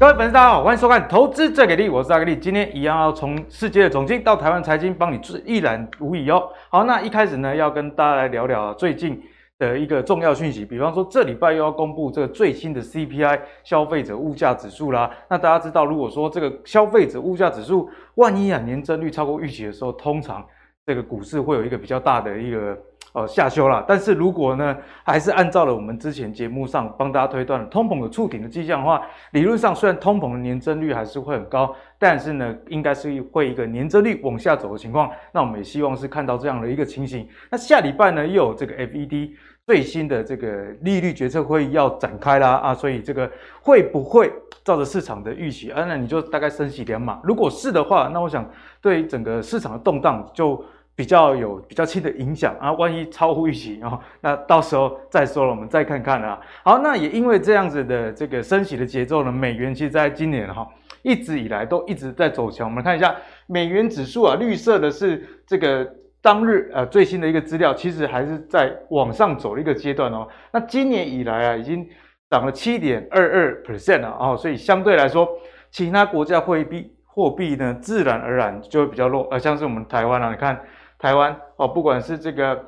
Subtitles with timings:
[0.00, 2.36] 各位粉丝，大家好，欢迎收看《投资最给力》，我是阿格力。
[2.36, 6.48] 今天一样要从世界的总经到台湾财经，帮你一览无遗哦。
[6.70, 9.20] 好，那一开始呢，要跟大家来聊聊最近
[9.58, 15.10] 的一个重要讯息，比方说这礼拜又要公布这个最新的 CPI 消费者物价指数啦。
[15.28, 20.46] 那大家知道，如果说这个消费者物价指数万一啊年增率超过预期的时候，通常
[20.86, 22.78] 这个股市会有一个比较大的一个。
[23.18, 35.10] 呃，下修了，但是如果呢，还是按照了我们之前节目上帮大家推断的通膨的触顶的迹象的话，理论上虽然通膨的年增率还是会很高，但是呢，应该是会一个年增率往下走的情况。
[35.32, 37.28] 那我们也希望是看到这样的一个情形。
[37.50, 39.30] 那下礼拜呢，又有这个 FED
[39.66, 43.28] 最新的这个利率决策会议要展开啦啊，所以这个
[43.60, 44.32] 会不会
[44.62, 45.84] 照着市场的预期啊？
[45.88, 47.18] 那你就大概升息两码。
[47.24, 48.48] 如果是的话，那我想
[48.80, 50.64] 对整个市场的动荡就。
[50.98, 56.40] 比较有比较轻的影响啊，万一超乎预期哦， 那到时候再说了，我们再看看啊。
[56.64, 60.66] 好，那也因为这样子的这个升息的节奏呢，美元其实在今年哈
[61.02, 62.68] 一直以来都一直在走强。
[62.68, 63.14] 我们看一下
[63.46, 65.88] 美元指数啊，绿色的是这个
[66.20, 70.26] 当日呃最新的一个资料，其实还是在往上走的一个阶段哦。
[70.52, 71.88] 那今年以来啊，已经
[72.28, 75.28] 涨了七点二二 percent 了哦，所以相对来说，
[75.70, 80.60] 其他国家货币货币呢，自然而然就会比较弱，呃，像是我们台湾啊，你看。
[80.98, 82.64] 台湾哦，不管是这个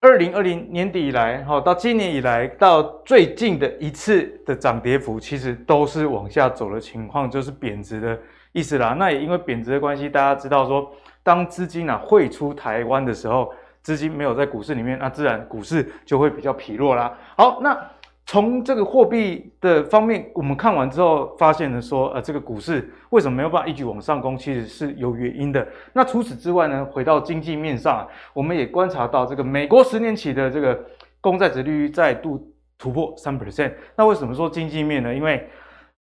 [0.00, 8.18] 二零二零年底以来，哈，到今年以来，到最近的一次的涨跌幅，其实都是往下走的情况，就是贬值的
[8.52, 8.96] 意思啦。
[8.98, 10.90] 那也因为贬值的关系，大家知道说，
[11.22, 17.16] 当资金啊汇出台湾的时候，资金没有在股市里面，那自然股市就会比较疲弱啦。
[17.36, 17.78] 好，那。
[18.24, 25.66] 从这个货币的方面，我们看完之后发现呢，说呃，这个股市为什么没有办法一举往上攻，其实是有原因的。
[25.92, 30.80] 那除此之外呢，回到经济面上，我们也观察到这个美国十年期的这个
[31.20, 32.40] 公债殖率再度
[32.78, 33.72] 突破三 percent。
[33.96, 35.12] 那为什么说经济面呢？
[35.12, 35.46] 因为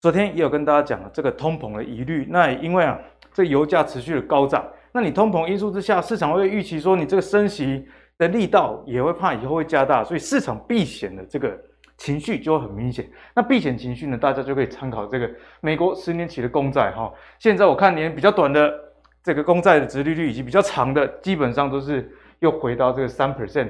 [0.01, 2.29] 昨天也有跟大家讲了这个通膨的疑虑。
[2.31, 2.97] 那因为啊，
[3.33, 7.85] 这油价持续的高涨，那你通膨因素之下，市场会预期说你这个升息
[8.19, 11.59] 的力道也会怕以后会加大，所以市场避险的这个。
[12.01, 14.17] 情绪就会很明显，那避险情绪呢？
[14.17, 15.31] 大家就可以参考这个
[15.61, 17.13] 美国十年期的公债哈。
[17.39, 18.73] 现在我看连比较短的
[19.23, 23.69] 这个公债的殖利率，以及比较长的，基本上都是又回到这个三 percent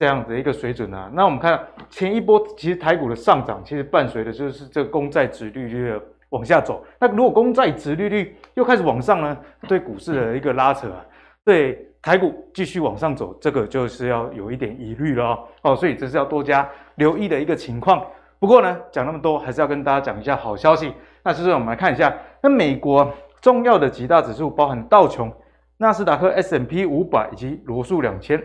[0.00, 1.08] 这样子的一个水准啊。
[1.14, 6.84] 那我们看前一波其实台股的上涨，其实伴随的就是这个公债殖利率的往下走。
[6.98, 9.38] 那如果公债殖利率又开始往上呢？
[9.68, 11.06] 对股市的一个拉扯啊，
[11.44, 11.86] 对。
[12.02, 16.66] 台股继续往上走，这个就是要有一点疑虑了哦，哦，所以这是要多加
[17.00, 18.06] 留意的一个情况。
[18.38, 20.92] 不过呢，讲那么多，还是要跟大家讲一下好消息。
[21.24, 25.32] 那就是我们来看一下，那美国重要的几大指数，包含道琼、
[25.78, 28.40] 纳斯达克、S M P 五百以及罗素两千，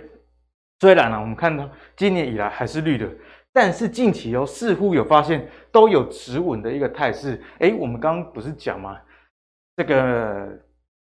[0.80, 3.08] 虽然呢，我们看到今年以来还是绿的，
[3.54, 7.40] 但是近期哦，似乎有发现都有止稳的一个态势。
[7.60, 8.98] 诶，我们刚刚不是讲吗？
[9.78, 10.48] 这个。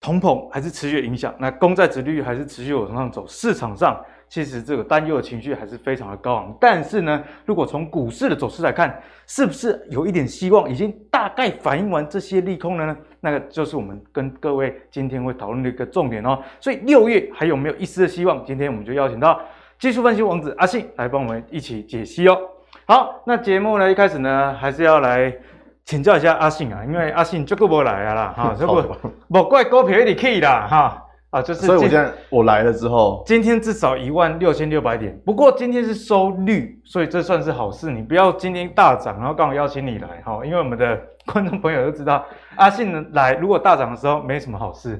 [0.01, 6.57] 通膨还是持续影响，那公债殖利率还是持续往上走，市场上其实这个担忧的情绪还是非常的高昂。
[6.61, 12.97] 但是呢，如果从股市的走势来看，是不是有一点希望已经大概反映完这些利空了呢？
[13.21, 16.43] 那个就是我们跟各位今天会讨论的一个重点哦。
[16.61, 18.45] 所以六月还有没有一丝的希望？
[18.45, 19.41] 今天我们就邀请到
[19.79, 22.39] 技术分析王子阿信来帮我们一起解析哦。
[22.87, 25.35] 好，那节目呢一开始呢还是要来。
[25.85, 28.83] 请教一下阿信啊，因为阿信这个不来啊啦，哈，这个
[29.27, 31.67] 不怪股票一直起啦，哈，啊，就是。
[31.67, 37.91] 所以我现在我来了之后，今天至少一万六千六百点，不过今天是收绿，所以这算是好事。
[37.91, 41.01] 你不要今天大涨，然后刚好邀请你来，哈，因为我们的
[41.33, 42.25] 观众朋友都知道，
[42.57, 44.97] 阿信来如果大涨的时候没什么好事，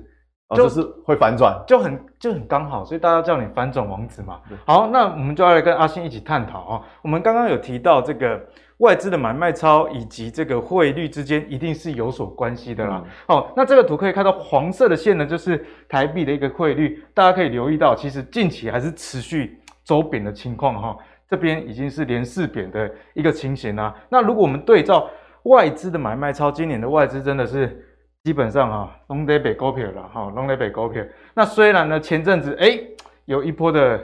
[0.55, 4.41] 就、哦、是会反转，就很就很刚好，所以大家叫你反转王子嘛。
[4.67, 6.83] 好，那我们就要来跟阿信一起探讨啊。
[7.03, 8.41] 我们刚刚有提到这个。
[8.79, 13.03] 外资的买卖超以及这个汇率之间一定是有所关系的啦。
[13.27, 17.03] 嗯、哦，那这个图可以看到黄色的线呢，就是台币的一个汇率。
[17.13, 20.99] 大家可以留意到，其实近期还是持续走贬的情况哈、哦。
[21.29, 23.93] 这边已经是连四贬的一个情形啦。
[24.09, 25.11] 那如果我们对照
[25.43, 27.85] 外资的买卖超，今年的外资真的是
[28.23, 31.05] 基本上啊，拢在买股票了哈，拢在买股票。
[31.35, 32.89] 那虽然呢，前阵子诶
[33.25, 34.01] 有一波的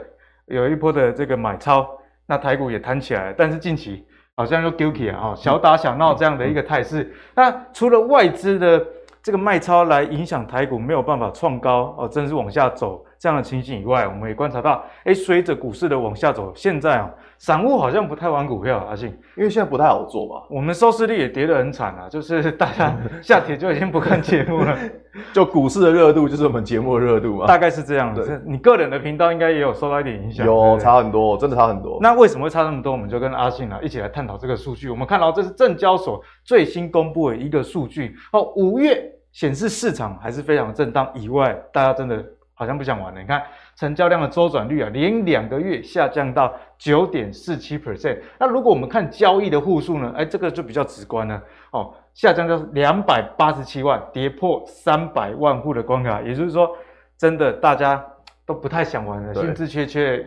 [0.47, 1.89] 有一波的这个买超，
[2.27, 4.05] 那台股也弹起来了，但是近期。
[4.35, 7.13] 好像又丢起啊，小打小闹这样的一个态势。
[7.35, 8.85] 那除了外资的
[9.21, 20.43] 这个卖超来影响台股没有办法创高哦，真是往下走这样的情形以外，我们也观察到，哎，随着股市的往下走，现在啊，散户好像不太玩股票，阿信，因为现在不太好做嘛。
[20.49, 24.77] 我们收视率也跌得很惨啊，就是大家下帖就已经不看节目了，
[25.33, 28.41] 就股市的热度就是我们节目的热度嘛，大概是这样的。
[28.45, 31.97] 你个人的频道应该也有受到一点影响，有差很多，真的差很多。
[32.01, 32.91] 那为什么会差那么多？
[32.91, 34.89] 我们就跟阿信啊一起来探讨这个数据。
[34.89, 39.11] 我们看到这是证交所最新公布的一个数据，哦，五月。
[39.35, 42.23] 显示市场还是非常震荡，以外，大家真的
[42.55, 43.21] 好像不想玩了。
[43.21, 43.43] 你看
[43.75, 48.17] 成交量的周转率啊，连两个月下降到九点四七 percent。
[48.39, 50.11] 那如果我们看交易的户数呢？
[50.17, 51.39] 哎，这个就比较直观了
[51.71, 56.21] 哦，下降到两百八十七万，跌破三百万户的关卡。
[56.21, 56.75] 也就是说，
[57.17, 58.03] 真的大家
[58.45, 60.25] 都不太想玩了，兴致缺缺。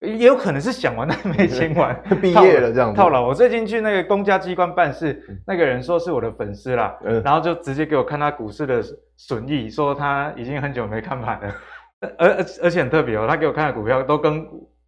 [0.00, 3.26] 也有可能是想玩但没钱玩， 毕业了这样子套牢。
[3.26, 8.80] 我最近去那个公家机关办事，那个人说是我的粉丝啦，嗯、然后就直接给我看他股市的
[9.16, 11.54] 损益，说他已经很久没看盘了，
[12.16, 14.46] 而而而且很特别哦，他给我看的股票都跟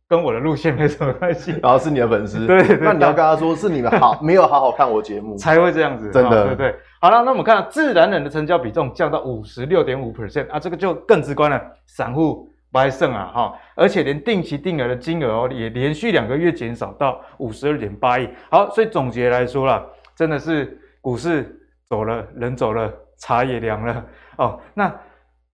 [0.08, 1.58] 跟我的路线没什么关系。
[1.60, 6.78] 然 后是你的粉丝，对，对，那你要跟他说是你们好没有好好看我节目才会这样子，真的，对，对对。
[7.00, 12.48] 好了，那我们看自然人的成交比重降到五十六点五 percent 啊，这个就更直观了，散户。
[12.72, 18.28] 不还剩啊哈，而且连定期定额的金额哦，也连续两个月减少到五十二点八亿。
[18.48, 19.84] 好，所以总结来说啦，
[20.14, 24.06] 真的是股市走了，人走了，茶也凉了
[24.38, 24.60] 哦。
[24.72, 24.94] 那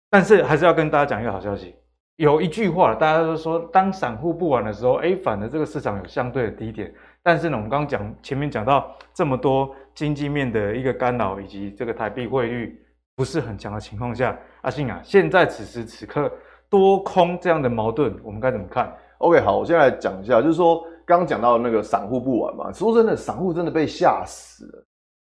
[0.08, 1.74] 但是还是要跟大家讲一个好消息，
[2.16, 6.90] 有一句话，大家都说，当散户不玩的时候，哎，反而这个市场有相对的低点。
[7.22, 12.82] 但是呢，我们刚刚讲前面讲到这么多经济面的一个干扰，以及这个台币汇率
[13.14, 16.32] 不是很强的情况下，阿信啊，现在此时此刻。
[16.72, 24.84] 多空这样的矛盾，我们该怎么看？OK，好，我现在来讲一下，就是说刚刚讲到那个散户不玩嘛，说真的，散户真的被吓死了，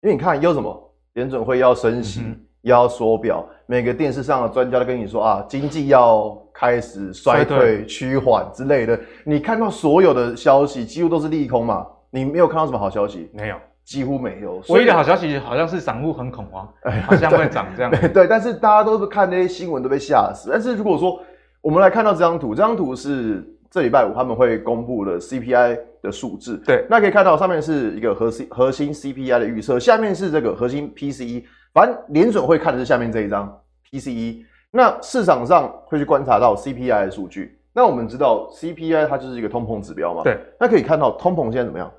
[0.02, 8.96] 因为你看要什么联准会要升息，嗯、要缩表，每个电视上的专家都跟你说啊，经济要开始衰退趋缓之类的，
[9.26, 13.28] 你看到所有的消息几乎都是利空嘛，你没有看到什么好消息？
[13.34, 13.56] 没有。
[13.84, 16.66] 几乎没有，唯一的好消息好像是散户很恐慌，
[17.06, 17.90] 好像会涨这样。
[18.00, 20.48] 对，对，但是大家都是看那些新闻都被吓死。
[20.50, 21.20] 但是如果说
[21.60, 26.56] 我们来看到这张图，这张图是这礼拜五他们会公布的 CPI 的数字。
[26.64, 31.44] 对，那可以看到上面是一个核心核心 CPI 的预测，下面是这个核心 PCE。
[31.72, 33.60] 反正联准会看的是下面这一张
[33.90, 34.44] PCE。
[34.70, 37.58] 那市场上会去观察到 CPI 的数据。
[37.72, 40.22] 那我们知道 CPI 它就是一个通膨指标嘛。
[40.22, 41.92] 对，那可以看到通膨现在怎么样？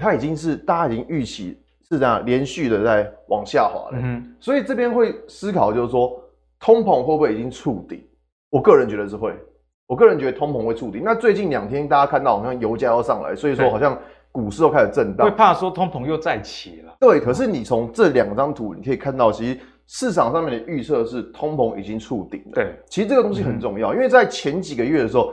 [0.00, 1.56] 它已经是大家已经预期
[1.88, 6.20] 是这样连续的在往下滑了，嗯、所以这边会思考就是说，
[6.58, 8.08] 通膨会不会已经触底？
[8.50, 9.32] 我个人觉得是会，
[9.86, 11.00] 我个人觉得通膨会触底。
[11.00, 13.96] 那最近两天大家看到好像油价要上来，所以说好像
[14.32, 16.96] 股市又开始震荡，会怕说通膨又再起了。
[16.98, 22.52] 对，可是你从这两张图你可以看到，其实市场上面的预测是通膨已经触顶了。
[22.54, 25.32] 对，其实这个东西很重要，嗯、因为在前几个月的时候。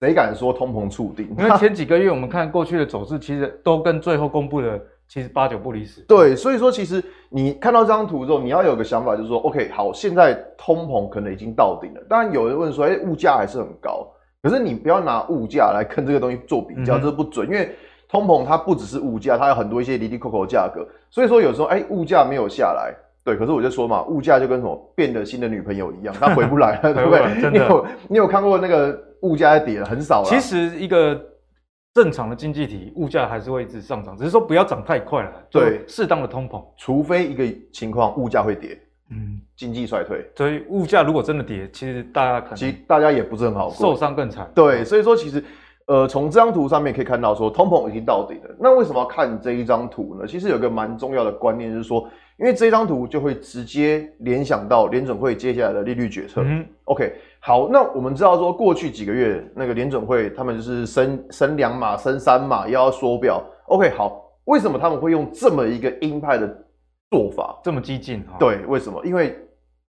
[0.00, 1.28] 谁敢说通膨触顶？
[1.36, 6.00] 因为前几个月我们看过去的走势，其实都跟最后公布的其实八九不离十。
[6.02, 12.00] 对，所以说其实你看到这张图之后，你要有个想法，就是说，OK，好，现在通膨可能已经到顶了。
[12.08, 14.06] 当然有人问说，哎，物价还是很高，
[14.40, 17.68] 可是你不要拿物价来跟这个东西做比较，这不准，因为
[18.08, 20.86] 通膨它不只是物价，它有很多一些哩哩抠抠价格。
[21.10, 27.50] 所以说有时候，哎，物价没有下来，对，可是我就说嘛，物价就跟什么变了心的女朋友一样，它回不来了， 对不对？
[27.50, 29.07] 你有你有看过那个？
[29.22, 30.28] 物价跌了很少了。
[30.28, 31.20] 其实一个
[31.94, 35.32] 正常的经济体，物价还是会一直上涨，只是说不要涨太快了。
[35.50, 38.78] 对，适当的通膨，除非一个情况物价会跌，
[39.10, 40.24] 嗯，经济衰退。
[40.36, 44.48] 所以物价如果真的跌，其实大家可能其实大家也不是很好受伤更惨。
[44.54, 45.42] 对，所以说其实
[45.86, 48.54] 呃，从这张图上面可以看到说通膨已经到底了。
[48.60, 50.26] 那为什么要看这一张图呢？
[50.26, 56.42] 其实有个蛮重要的观念就是说，因为这张图就会直接联想到联准会接下来的利率决策。
[56.44, 57.12] 嗯，OK。
[57.40, 63.42] 好，那我们知道说，过去几个月那个联准会他们就是升升两码、升三码，又要缩表。
[63.66, 66.46] OK，好，为什么他们会用这么一个鹰派的
[67.10, 68.24] 做法，这么激进？
[68.38, 69.04] 对，为什么？
[69.06, 69.38] 因为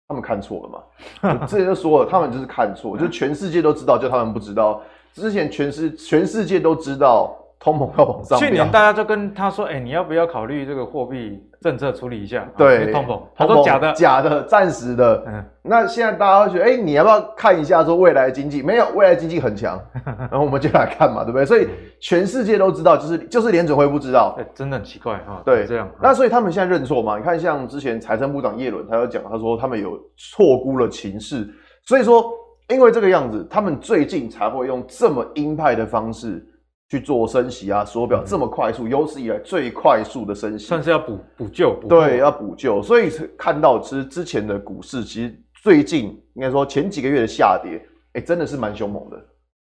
[0.08, 1.38] 他们看错了嘛。
[1.40, 4.80] 我之前就说了，他们就是看错，就全世界都知道，就他们不知道。
[5.12, 7.36] 之前全世全世界都知道。
[7.64, 15.24] 通膨要往上，去年大家就跟他说：“哎、欸，你要不要考虑这个货币政策处理一下？”对，通膨，他说假的，假的，暂时的。
[15.26, 19.80] 嗯，那现在大家会觉得：“哎、欸，你要不要看一下说未来的经济？”没有，未来经济很强。
[20.04, 21.46] 然后我们就来看嘛，对不对？
[21.46, 21.66] 所以
[22.00, 24.38] 全世界都知道，就是就是联准会不知道。
[24.54, 25.40] 真的很奇怪哈。
[25.42, 25.88] 对，这样。
[26.02, 27.16] 那所以他们现在认错嘛？
[27.16, 31.48] 你看，像之前财政部长叶伦，他有讲，他说他们有错估了情势。
[31.86, 32.30] 所以说，
[32.68, 36.46] 因为这个样子，他们最近才会用这么鹰派的方式。
[36.94, 42.80] 去做升息啊，缩表这么快速，有史以来最快速的升息，算是要补补救，补对，要补救。
[42.80, 47.78] 所以看到其实之前的股市其实最近应该说前几个月的下跌，
[48.12, 49.16] 哎、欸，真的是蛮凶猛的，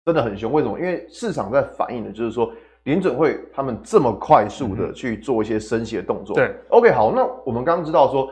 [0.05, 0.53] 真的很凶。
[0.53, 0.77] 为什么？
[0.77, 6.35] 因为市场在反映的就是说，联准会他们这么快速的去做一些升息的动作。
[6.35, 8.29] 对，OK，好，那我们刚刚知道说，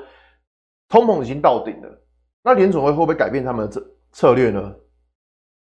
[0.88, 2.02] 通膨已经到顶了，
[2.42, 4.74] 那联准会会不会改变他们的策策略呢？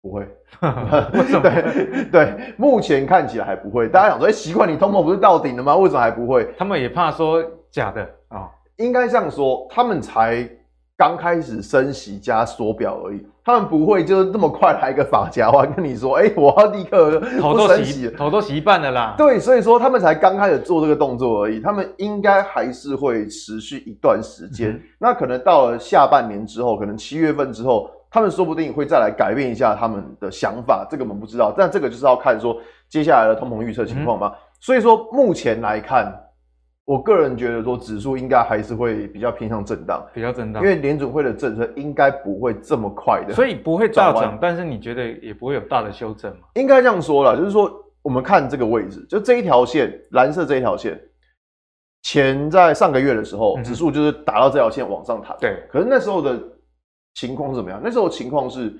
[0.06, 0.20] 不会，
[1.18, 1.40] 为什么？
[1.40, 3.88] 对对，目前看起来还不会。
[3.88, 5.76] 大家想说，哎，习惯你通膨不是到顶了吗？
[5.76, 6.48] 为什么还不会？
[6.56, 10.48] 他们也怕说假的啊、哦，应该这样说，他们才
[10.96, 19.14] 刚开始升息加缩表而已，他们不会就是这么快来一个发夹弯跟你说，哎，我要立刻头都洗，头都洗一半了啦。
[19.18, 24.70] 对，所以说他们才刚开始做这个动作而已，他们应该还是会持续一段时间。
[24.70, 27.90] 嗯、那可能到了下半年之后，可能七月份之后。
[28.16, 32.58] 他们说不定会再来改变一下他们的想法，这个我们不知道，但这个就是要看说
[32.88, 34.28] 接下来的通膨预测情况嘛。
[34.28, 36.10] 嗯、所以说目前来看，
[36.86, 46.46] 我个人觉得说指数应该还是会比较偏向震荡，比较震荡，因为联准会的政策应该不会这么快的，所以不会大涨，但是你觉得也不会有大的修正吗？
[46.54, 47.70] 应该这样说了，就是说
[48.00, 50.98] 我们看这个位置，就这一条线，蓝色这一条线，
[52.04, 56.40] 前在上个月的时候，指数就是打到这条线往上弹，对，可是那时候的。
[57.16, 57.80] 情况是怎么样？
[57.82, 58.72] 那时候情况是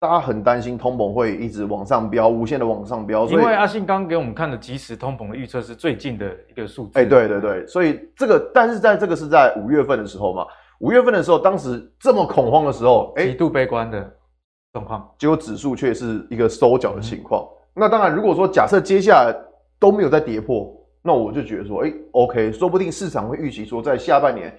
[0.00, 3.24] 大家很担心通膨会一直往上飙，无限的往上飙。
[3.26, 6.98] 因为阿信刚给我们看的即时通膨的预测是最近的一个数字。
[6.98, 10.44] 哎、欸，对对对，所以这个，但是在这个是在五月份的时候嘛，
[10.80, 14.12] 五月份的时候，当时这么恐慌的时候，哎、欸，极度悲观的
[14.72, 17.42] 状况，结果指数却是一个收缴的情况。
[17.44, 19.32] 嗯、那当然，如果说假设接下来
[19.78, 24.52] 都没有再跌破，那我就觉得说，哎、欸，OK，说不定市场会预期说，在下半年。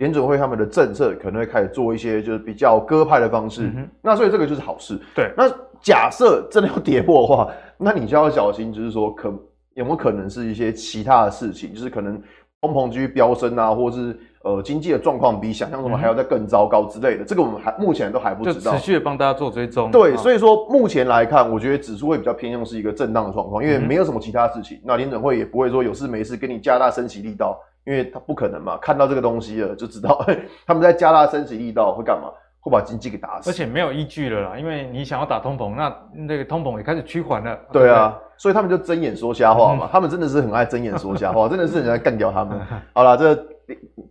[0.00, 4.98] 联准会他们的政策可能会开始做一些就是比较鸽派的方式，嗯、那所以这个就是好事。
[5.14, 5.44] 对，那
[5.82, 9.28] 假设真的要跌破的话， 那你就要小心，就是说可
[9.74, 12.18] 有没有可能是一些其他的事情，就是可能
[12.62, 17.22] 通膨继续飙升啊，或者是呃经济的状况比想象中还要再更糟糕之类的。
[17.22, 18.72] 嗯、这个我们还目前都还不知道。
[18.72, 19.90] 持续的帮大家做追踪。
[19.90, 24.78] 对，所以说目前来看，我觉得指数会比较偏向是一个震荡的状况，因为没有什么其他事情。
[24.78, 27.54] 嗯、那联准会也不会说有事没事跟你加大升息力道。
[27.84, 30.24] 因为他不可能嘛，看到这个东西了就知道
[30.66, 34.58] 他们在加大升息力道会干嘛，会把经济给打死，而且没有依据了啦。
[34.58, 37.58] 因为你想要打通膨，那那个通膨也开始趋缓了。
[37.72, 39.88] 对啊，所以他们就睁眼说瞎话嘛。
[39.90, 42.60] 他们真的是很爱睁眼说瞎话， 真的是人家干掉他们。
[42.92, 43.46] 好了，这个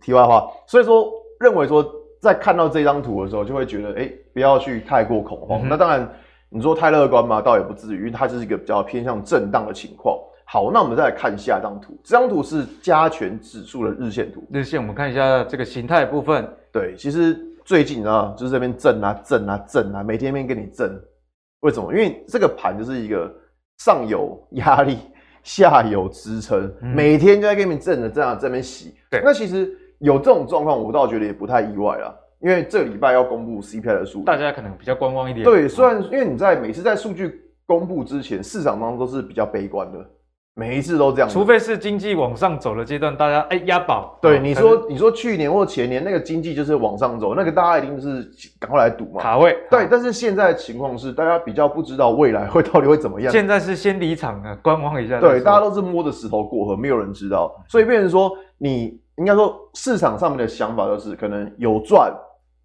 [0.00, 0.50] 题外话。
[0.66, 1.08] 所以说，
[1.38, 1.84] 认为说
[2.20, 5.68] 在看到这张图的时候，就会觉得，哎，不要去太过恐慌。
[5.68, 6.06] 那当然，
[6.48, 10.18] 你说太乐观嘛，倒也不至于，因为它就是一个比较偏向震荡的情况。
[10.52, 11.96] 好，那我们再来看下一张图。
[12.02, 14.42] 这张图是加权指数的日线图。
[14.50, 16.44] 日线，我们看一下这个形态部分。
[16.72, 20.90] 对，其实最近啊，就是这边震啊震啊震啊，每天天跟你震。
[21.60, 21.92] 为什么？
[21.92, 23.32] 因为这个盘就是一个
[23.78, 24.98] 上有压力，
[25.44, 28.92] 下有支撑，嗯、每天就在给你震的这样这边洗。
[29.08, 32.12] 对，那其实有这种状况，我倒觉得也不太意外啦。
[32.40, 35.44] 因为这个礼拜要公布 CPI 的数据，大家可能比较观望一点。
[35.44, 40.04] 对，虽然因为你在每次在数据公布之前，市场当中都是比较悲观的。
[40.54, 44.18] 每一次都这样，除非是经济往上走的阶段，大家哎押宝。
[44.20, 48.28] 对，你说你说去年或前年那个经济就是往上走，那个大家一定是
[48.58, 49.22] 赶快来赌嘛。
[49.22, 49.56] 卡位。
[49.70, 53.32] 对，但是现在的情况是，大家比较不知道未来会到底会怎么样。
[53.32, 55.18] 现在是先离场啊，观望一下。
[55.20, 62.12] 对，大家都是摸着石头过河，没有人知道，所以变成说，你应该说市场上面的想法就是，可能有赚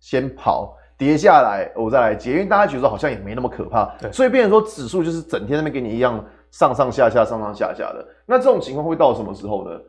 [0.01, 3.85] 先跑，跌下来我再来接，因为大家觉得好像也没那么可怕。
[4.01, 6.21] 对，所以变成说指数就是整天那边给你一样。
[6.55, 9.81] 上上下下，上上下下的，那这种情况会到什么时候呢？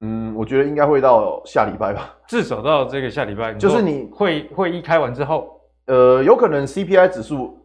[0.00, 7.56] 嗯，我觉得应该会到下礼拜吧，至少到这个下礼拜，就是你会会议开完之后，呃，有可能 CPI 指数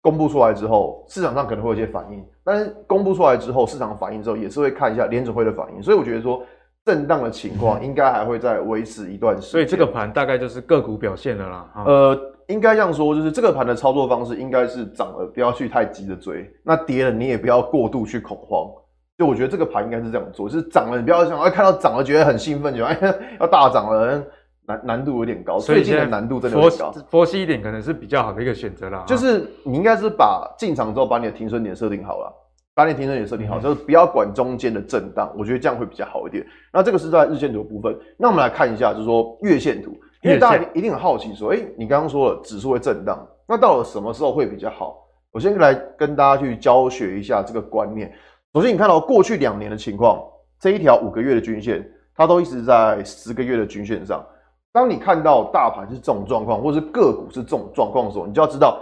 [0.00, 6.42] 公布出来之后，市场上可能会有一些反应，但是公布出来之后，市场反应之后也是会看一下联准会的反应，所以我觉得说
[6.84, 12.20] 震荡的情况应该还会再维持一段时间，所以这个盘大概就是个股表现了啦，呃。
[12.52, 18.70] 应该这样说，就是这个盘的操作方式应该是涨了不要去太急着追，那跌了你也不要过度去恐慌。
[19.18, 22.98] 就我觉得这个盘应该是这样做，就是涨了你不要想，哎，看到涨了觉得很兴奋，觉得哎
[23.40, 24.24] 要大涨了，
[24.66, 25.58] 难难度有点高。
[25.58, 29.04] 所以现在难度真的有点高，佛系一点可能是比较好的一个选择啦。
[29.06, 32.32] 就是你应该是把进场之后把你的停损点设定好了，
[32.74, 36.44] 把你停损点设定好，就是不要管中间的震荡，我觉得这样会比较好一点。
[36.72, 39.92] 那这个是在日线图的部分，那我们来看一下，就是说月线图。
[40.22, 45.04] 因为大家一定很好奇，说，哎，你刚刚说了指数会震荡，那到了什么时候会比较好？
[45.32, 48.08] 我先来跟大家去教学一下这个观念。
[48.54, 50.22] 首先，你看到过去两年的情况，
[50.60, 54.24] 这一条五个月的均线，它都一直在十个月的均线上。
[54.70, 58.80] 当你看到大盘是这种状况，或者是个股是这种状况的时候，你就要知道，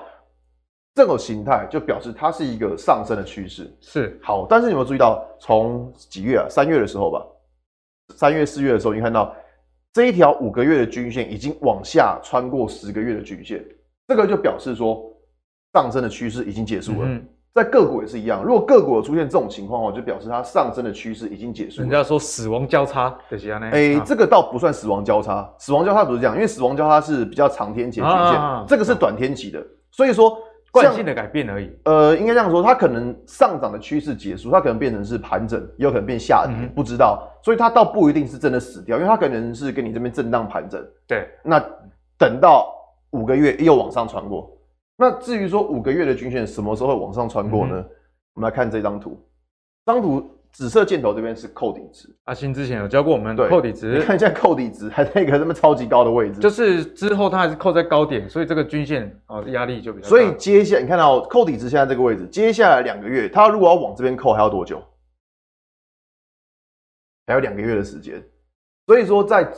[0.94, 3.74] 这种形态就表示它是一个上升的趋势。
[3.80, 6.44] 是好，但是你有没有注意到，从几月啊？
[6.50, 7.24] 三月的时候吧，
[8.14, 9.34] 三月、四月的时候，你看到。
[9.92, 13.64] 这一条五个月的均线已经往下穿过十个月的均线，
[14.06, 15.02] 这个就表示说
[15.72, 17.08] 上升的趋势已经结束了。
[17.08, 21.82] 嗯、在个股也是一样，如果个股有出现这种情况的话，就表示它上升的趋势已经结束了。
[21.82, 23.68] 人家说死亡交叉的这样呢？
[23.72, 30.38] 哎，这个倒不算死亡交叉，死亡交叉不是这样，因为死亡交叉是比较长天期的均线，啊、这个是短天期的，所以说。
[30.72, 31.68] 惯性的改变而已。
[31.82, 37.28] 呃，应该这样说，它可能上涨的趋势结束，它可能变成是盘整，也有可能变下跌，嗯、不知道。
[37.42, 40.84] 所以它倒不一定是真的死掉，因为它可能是跟你这边震荡盘整。
[41.06, 41.28] 对。
[41.42, 41.58] 那
[42.18, 42.72] 等到
[43.10, 44.50] 五个月又往上穿过，
[44.96, 47.76] 那至于说五个月的均线什么时候会往上穿过呢？
[47.76, 47.90] 嗯、
[48.34, 49.18] 我们来看这张图，
[49.86, 50.28] 这张图。
[50.52, 60.08] 紫色箭头这边是扣底值，阿信之前有教过我们扣底值，你看一下扣底值还在一个这么超级高的位置，就是之后它还是扣在高点，所以这个均线哦压力就比较大。
[60.08, 64.82] 所以接下来你看到扣底值现在这个位置，接下来两个月它如果要往这边扣还要多久？
[67.30, 68.22] 还有两个月的时间，
[68.86, 69.48] 所以说在。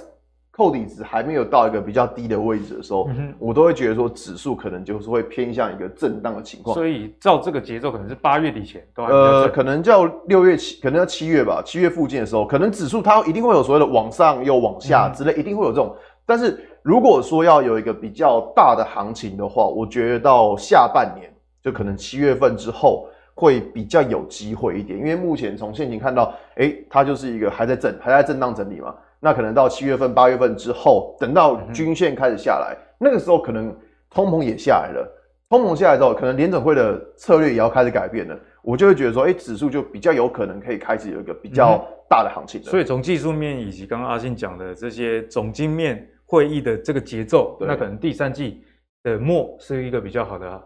[0.55, 6.75] 扣底值还没有到一个比较低的位置的时候，嗯、我都会觉得说指数可能就是会偏向一个震荡的情况。
[6.75, 15.97] 所以照这个节奏，可能是八月底前呃，可能叫六月七，可能要七月吧，七月附近的时候，可能指数它一定会有所谓的往上又往下之类，嗯、一定会有这种。
[16.27, 28.95] 但是如果说要有一个比较大的行情的话，我觉得到下半年就可能七月份之后会比较有机会一点，因为目前从现情看到，哎、欸，它就是一个还在震，还在震荡整理嘛。
[29.21, 33.75] 那可能到七月份、八月份之后，等到均线开始下来，嗯、那个时候可能
[34.11, 35.19] 通膨也下来了。
[35.49, 38.39] 通膨下来之后，可能联准会的策略也要开始改变了。
[38.63, 42.63] 我就会觉得说，哎、欸，指数就比较有可能可以开始有一个比较大的行情。
[42.63, 48.65] 所以从技术面以及刚刚阿信讲的这些总经面会议的这个节奏，那可能第三季
[49.05, 50.63] 的末是一个比较好的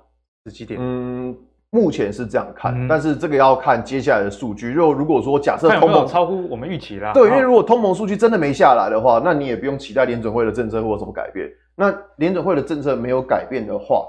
[0.47, 0.81] 时机点。
[0.81, 1.37] 嗯。
[1.71, 4.71] 目前是这样看，嗯、但是这个要看接下来的数据。
[4.71, 11.49] 如果如果说假设通膨超乎我们预期啦，对，因为如果通膨数据真的没下来的话，那你也不用期待联准会的政策会有什么改变。
[11.75, 14.07] 那联准会的政策没有改变的话，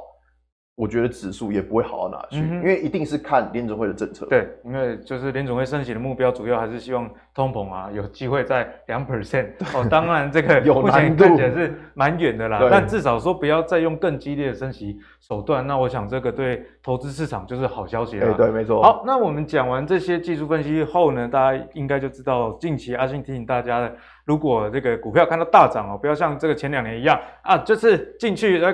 [0.77, 4.27] 我觉得指数也不会好到哪去，嗯、因为一定是看联准会的政策。
[4.27, 9.47] 对，因为就是联准会升息的目标，主要还是希望通膨啊有机会在两 percent。
[9.73, 15.65] 哦，当然这个目前看起来是蛮远的啦，但至少说不要再用更激烈的升息手段。
[15.65, 18.31] 那我想这个对投资市场就是好消息了。
[18.35, 18.79] 对，没错。
[18.83, 28.71] 好，那我们讲完这些技术分析后呢，大家应该就知道近期阿信提醒大家的，如果这个股票看到大涨哦，不要像这个前两年一样啊，就是进去呃。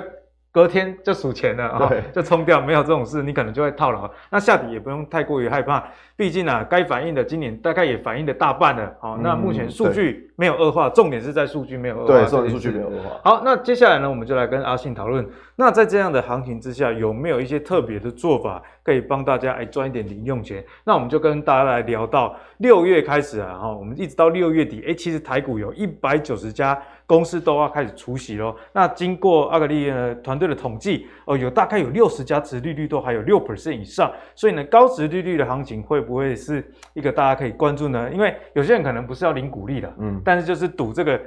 [0.54, 4.08] 隔天就数钱了啊，对就冲掉，没有这种事，你可能就会套牢。
[4.30, 5.82] 那下底也不用太过于害怕，
[6.14, 8.94] 毕竟啊，该反映的今年大概也反映的大半了。
[9.00, 12.06] 好，那目前数据没有恶化，重点是在数据没有恶化。
[12.06, 13.20] 对，重点数据没有恶化。
[13.24, 15.28] 好，那接下来呢，我们就来跟阿信讨论。
[15.56, 20.64] 那在这样的行情之下，有没有一些特别的做法可以帮大家来赚一点零用钱？
[20.84, 26.80] 那我们就跟大家来聊到六月开始啊，哈，我们一直到六月底，哎，其实台股有一百九十家。
[27.06, 28.54] 公司都要开始除息喽。
[28.72, 36.64] 那经过阿格利呃团队的统计，哦，有大概有六十家殖利率都还有六 percent 以上，所以呢，高值利率的行情会不会是
[36.94, 38.10] 一个大家可以关注呢？
[38.12, 41.20] 因为有些人可能不是要领股利的，嗯，但是就是赌这个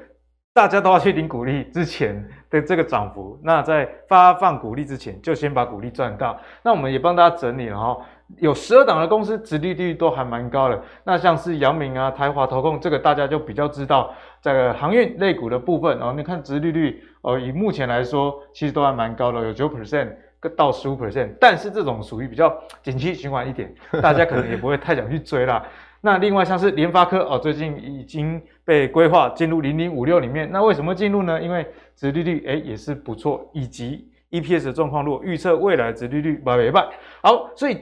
[0.54, 3.40] 大家都要去领股利之前的这个涨幅。
[3.44, 6.36] 那在发放股利之前，就先把股利赚到。
[6.64, 7.98] 那我们也帮大家整理了哈。
[8.40, 10.78] 有十二档的公司，殖利率都还蛮高的。
[11.06, 20.10] 那像是阳明啊、台华投控，这个大家就比较知道，在航运类股的部分哦，你看殖利率哦，以目前来说，其实都还蛮高的，有九 percent
[20.56, 21.30] 到十五 percent。
[21.40, 25.66] 但是这种属于比较景气循环一点， 大家可能也不会太想去追啦。
[26.02, 30.50] 那另外像是联发科哦，最近已经被规划进入零零五六里面。
[30.52, 31.42] 那为什么进入呢？
[31.42, 36.88] 因为殖利率诶也是不错，以及 EPS 的状况，如果预测未来殖利率百倍半，
[37.22, 37.78] 好，所以。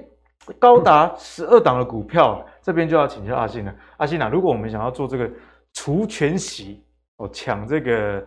[0.59, 3.73] 高达十二档的股票，这边就要请教阿信了。
[3.97, 5.27] 阿信啊，如果我们想要做这个
[5.75, 6.83] 除权息
[7.17, 8.25] 哦，抢这个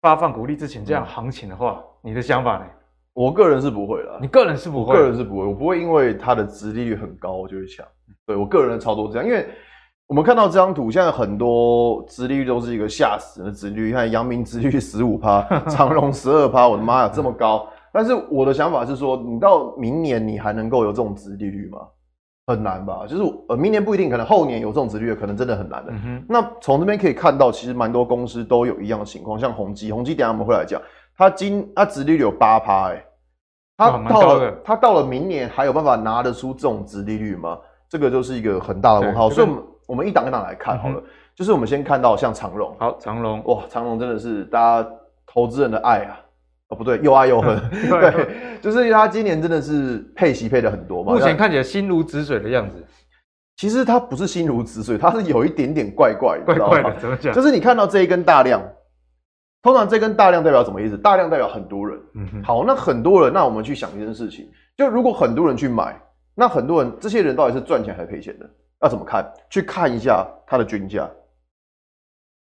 [0.00, 2.66] 发放股利之前这样行情的话，嗯、你的想法呢？
[3.12, 4.18] 我个人是不会啦。
[4.20, 4.92] 你个人是不会？
[4.92, 7.84] 我个人是不会，我不会因为它的殖利率很高我就去抢。
[8.26, 9.46] 对我个人的操作这样，因为
[10.06, 17.66] 我们看到这张图，现在很多殖利率都是一个吓死人的殖利率，你看阳明殖利率十五趴， 长荣十二趴，我的妈呀，这么高！
[17.90, 21.78] 但是我的想法是说，你到明年你还能够有这种殖利率吗？
[22.46, 23.04] 很难吧？
[23.08, 25.92] 就是呃，明年不一定，可能后年有这种殖利率，可能真的很难的。
[25.92, 30.80] 嗯、那从这边可以看到，其实蛮多公司都有一样的情况，像宏基，宏基等下我们会来讲，
[31.16, 33.04] 它今它殖利率有八趴，哎，
[33.76, 37.58] 它到了它到了明年还有办法拿得出这种殖利率吗？
[37.88, 39.28] 这个就是一个很大的问号。
[39.28, 41.04] 所以，我们我们一档一档来看好了，嗯、
[41.34, 44.88] 就是我们先看到像长荣，好，长荣哇，长荣真的是大家
[45.26, 46.14] 投资人的爱啊。
[46.68, 47.58] 哦，不对，又爱又恨。
[47.70, 51.12] 对，就是他今年真的是配息配的很多嘛。
[51.12, 52.84] 目前看起来心如止水的样子。
[53.56, 57.32] 其实它不是心如止水，它是有一点点怪怪的，怪怪的，怎么讲？
[57.32, 58.62] 就是你看到这一根大量，
[59.62, 60.98] 通常这根大量代表什么意思？
[60.98, 61.98] 大量代表很多人。
[62.16, 65.98] 嗯哼，好，那很多人，那我们去想一件事情，就如果很多人去买，
[66.34, 68.46] 那很多人，这些人到底是赚钱还是赔钱的？
[68.82, 69.24] 要怎么看？
[69.48, 71.08] 去看一下它的均价。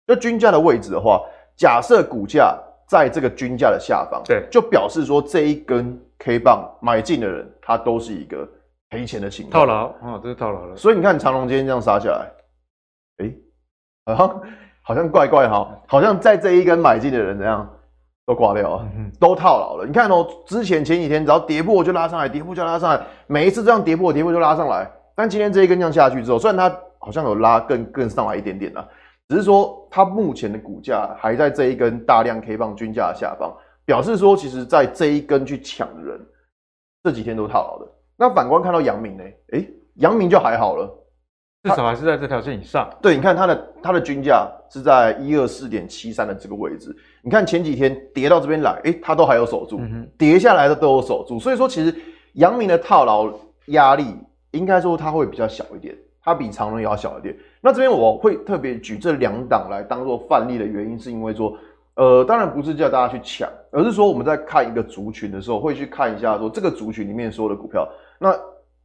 [0.08, 1.22] 就均价的位置的话，
[1.56, 8.48] 假设股价在这个均价的下方，对，就表示说这一根 K 棒买进的人，他都是一个
[8.90, 9.54] 赔钱的情况。
[9.54, 10.76] 套牢啊，这是套牢了。
[10.76, 12.32] 所以你看长荣今天这样杀下来，
[13.18, 13.26] 哎、
[14.06, 14.42] 欸，好像
[14.84, 17.68] 好像怪怪哈，好像在这一根买进的人怎样
[18.28, 19.86] 都挂掉了，嗯、都套牢了。
[19.86, 24.88] 你看哦、喔，之前前几天只要跌破就拉上来，跌破就拉上来，每一次这样跌破跌破就拉上来。
[25.16, 28.88] 但今天这一根这样下去之后，虽然它好像有拉更更上来一点点了。
[29.28, 33.52] 只是说，它目前的股价还在这一根大量 K 棒均价的下方，
[33.84, 36.20] 表示说，其实在这一根去抢的人，
[37.04, 37.92] 这几天都套牢的。
[38.16, 39.24] 那反观看到阳明呢？
[39.54, 40.88] 诶，阳明就还好了，
[41.64, 42.88] 至少还是在这条线以上。
[43.02, 46.96] 对，你看它的它的均价是在一二四点七三的这个位置。
[47.24, 49.82] 你看前几天跌到这边来，诶，它都还有守住，
[50.20, 51.40] 跌下来的都有守住。
[51.40, 51.94] 所以说，其实
[52.34, 53.34] 阳明的套牢
[53.68, 54.06] 压力，
[54.52, 55.98] 应该说它会比较小一点。
[56.24, 57.36] 它比长荣也要小一点。
[57.66, 61.58] 那这边我会特别举这两档来当做范例的原因，是因为说，
[61.96, 67.90] 呃，当然不是叫大家去抢，而是说我们在看一个族群的时候，会去看一下说这个族群里面所有的股票。
[68.20, 68.32] 那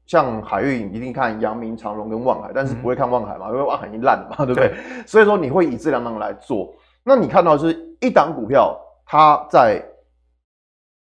[0.07, 4.69] 像海运一定看阳明、长荣跟望海，但是不会看望海嘛，因为望海已经烂了嘛，对不对？
[4.69, 4.77] 对。
[5.07, 6.75] 所以说你会以这两档来做。
[7.05, 9.85] 那你看到是一档股票，它在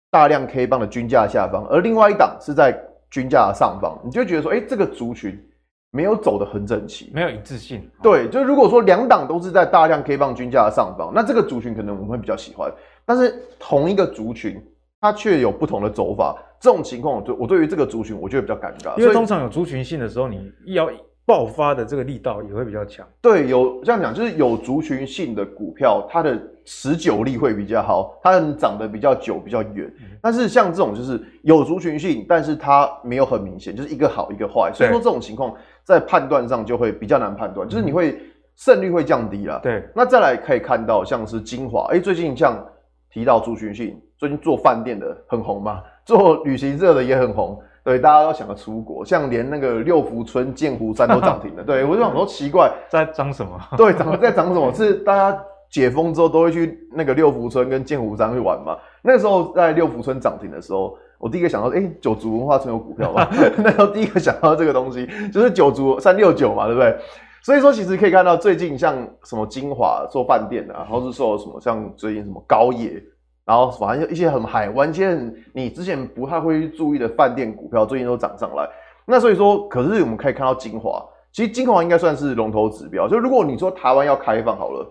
[0.10, 2.78] 大量 K 棒的均价下方，而另外一档是在
[3.10, 5.42] 均价的上方，你就觉得说，哎，这个族群。
[5.92, 7.86] 没有走得很整齐，没有一致性。
[8.02, 12.72] 对，就如果说两档都是在大量 K 棒均价的上方，那这个族群可能我们会比较喜欢。
[13.06, 14.62] 但是同一个族群，
[15.02, 18.98] 它却有不同的走法，这种情况，我对我对于这个族群，我觉得比较尴尬。
[18.98, 20.90] 因为通常有族群性的时候，你要
[21.26, 23.06] 爆发的这个力道也会比较强。
[23.22, 29.92] 对，有这样讲，就是有族群性的股票，它的持久力会比较好，它能长得比较久、比较远。
[30.22, 34.72] 但是像这种就是有族群性，但是它没有很明显，就是一个好一个坏。
[34.74, 35.54] 所以说这种情况。
[35.84, 38.20] 在判断上就会比较难判断，就是你会
[38.56, 39.60] 胜率会降低了。
[39.62, 42.64] 对，那再来可以看到像是精华，哎，最近像
[43.10, 51.64] 提到族群性，最近做饭店的很红嘛，做旅行社的也很红，对，大家都想要出国，像连那个六福村、剑湖山都涨停了。
[51.64, 53.60] 对， 我就想说奇怪，在涨什么？
[53.76, 54.72] 对，涨在涨什么？
[54.74, 58.78] 是大家解封之后都会去那个六福村跟剑湖山去玩嘛？
[59.02, 60.98] 那时候在六福村涨停的时候。
[61.22, 63.28] 我第一个想到，哎、九族文化村有股票吗？
[63.64, 66.98] 那时候第一个想到这个东西，就是九族三六九嘛，对不对？
[67.44, 73.02] 所以说，其实可以看到，最近像什么晶华做饭店的，然后是说什么像最近什么高野，
[73.46, 75.18] 然后反正一些很海湾，一些
[75.54, 78.68] 你之前不太会注意的饭店股票，最近都涨上来。
[79.06, 83.08] 那所以说，可是我们可以看到晶华，其实晶华应该算是龙头指标。
[83.08, 84.88] 就如果你说台湾要开放好了，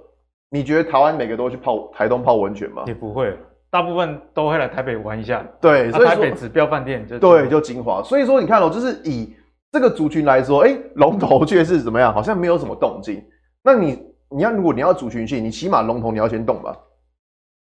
[0.50, 2.82] 你觉得台湾每个都去泡台东泡温泉吗？
[2.86, 3.36] 也不会。
[3.70, 8.02] 大部分都会来台北玩一下，对，所以、啊、台北指标饭店就对，就精华。
[8.02, 9.32] 所以说你看哦、喔，就是以
[9.70, 12.12] 这个族群来说，哎、欸，龙头却是怎么样？
[12.12, 13.22] 好像没有什么动静。
[13.62, 16.76] 那你你要如果你要族群性，你起码龙头你要先动吧。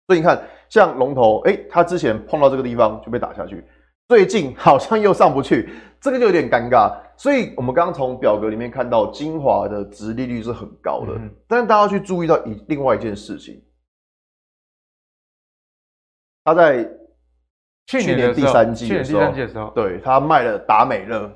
[0.08, 3.62] 所以你看，像龙头，哎、欸，它之前碰到这个地方就被打下去，
[4.08, 6.90] 最近好像又上不去，这个就有点尴尬。
[7.18, 13.62] 所以我们刚刚从表格里面看到，精华的值利率是很高的，嗯、但是大家要去注意到一另外一件事情。
[16.48, 16.90] 他在
[17.88, 21.30] 去年第三季的时候，对，他卖了达美乐，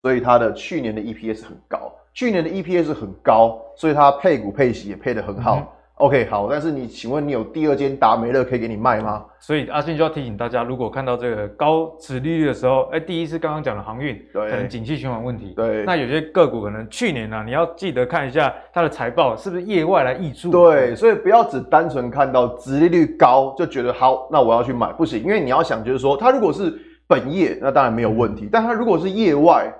[0.00, 1.94] 所以他的去年的 EPS 很高。
[2.14, 5.56] 去年的 EPS 很高，所以他配股配息也配得很好。
[5.56, 5.66] 嗯
[6.00, 9.22] OK，好，但是你请问你有第二间达美乐可以给你卖吗？
[9.38, 26.74] 所以阿信就要提醒大家，如果看到这个高殖利率的时候，哎、欸，第一是刚刚讲的航运，对，可能景气循环问题，对，那有些个股可能去年呢、啊，你要记得看一下它的财报是不是业外来溢出，对，所以不要只单纯看到殖利率高就觉得好，那我要去买，不行，因为你要想就是说，它如果是
[27.06, 29.70] 本业，那当然没有问题，嗯、但它如果是业外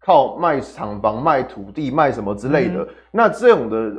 [0.00, 3.92] 靠卖厂房、卖土地、卖什么之类的，嗯、那这种的。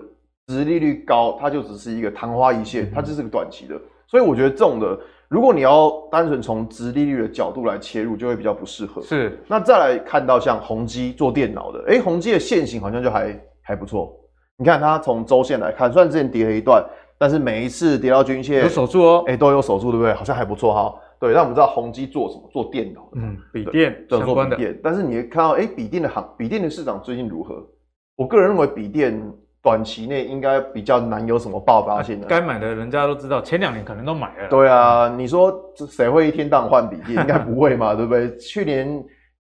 [0.48, 9.02] 殖利率高，它就只是一个昙花一现，它就是个短期的，所以我觉得这种的，如果你要单纯从殖利率的角度来切入，就会比较不适合。
[9.02, 14.16] 是，那再来看到像宏基做电脑的，哎，宏基的线型好像就还还不错。
[14.58, 16.86] 你看它从周线来看，虽然之前跌了一段，
[17.18, 20.14] 但是每一次跌到均线有守住哦，哎，都有守住，对不对？
[20.14, 20.94] 好像还不错哈。
[21.20, 22.48] 对，那我们知道宏基做什么？
[22.54, 24.80] 做电脑的，嗯，笔电做笔电。
[24.84, 27.68] 但是你会看到，哎，笔电的行，笔电的市场最近如何？
[28.16, 29.20] 我个人认为笔电。
[29.66, 32.28] 短期内应该比较难有什么爆发性的。
[32.28, 34.48] 该买的人家都知道，前两年可能都买了。
[34.48, 37.20] 对啊，你说谁会一天到晚换笔电？
[37.20, 38.38] 应该不会嘛， 对不对？
[38.38, 39.04] 去年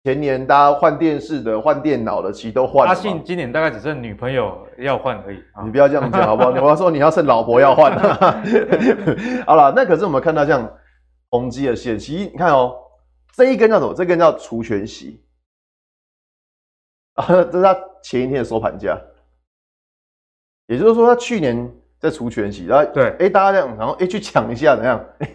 [0.04, 2.90] 前年大家换电视的、换电脑的，其实都换了。
[2.90, 5.42] 阿信今年大概只剩女朋友要换而已。
[5.64, 6.50] 你不要这样讲好不好？
[6.62, 7.98] 我要说你要剩老婆要换。
[9.46, 10.70] 好了，那可是我们看到像
[11.30, 12.76] 宏基的线，其实你看哦，
[13.34, 13.94] 这一根叫什么？
[13.94, 15.24] 这根叫除权息
[17.14, 19.00] 啊，这是它前一天的收盘价。
[20.66, 25.04] 也就是说，他去年在除权息，然后对，哎、欸，大家这样，然后哎、欸、去抢一下，怎样？
[25.18, 25.28] 哎、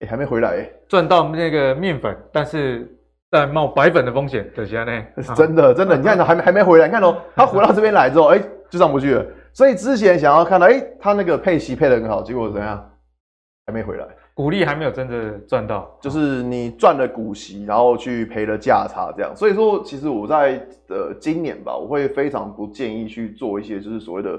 [0.00, 2.96] 欸，还没回来、欸，赚到那个面粉，但是。
[3.32, 5.04] 在冒白粉的风险，可惜呢，
[5.36, 9.24] 真的真的，你看还没还没回来，你看哦， 他回到这边来之后，哎，就上不去了。
[9.52, 12.90] 所以之前想要看到，哎，他那个配息配的很好，结果怎样？
[13.68, 19.30] 还没回来，股利还没有真的赚到，就是你赚了股息，然后去赔了价差，这样。
[19.36, 24.30] 所以说，其实我在呃今年吧，我会非常不建议去做一些就是所谓的。